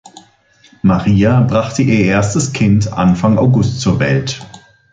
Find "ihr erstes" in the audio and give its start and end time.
1.83-2.53